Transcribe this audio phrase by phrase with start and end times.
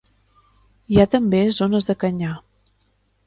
[0.93, 2.33] Hi ha també zones de canyar.